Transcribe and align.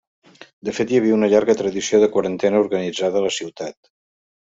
De 0.67 0.71
fet, 0.77 0.93
hi 0.93 0.95
havia 0.99 1.17
una 1.17 1.29
llarga 1.33 1.55
tradició 1.59 1.99
de 2.03 2.09
Quarantena 2.15 2.63
organitzada 2.63 3.21
a 3.21 3.27
la 3.27 3.33
ciutat. 3.37 3.79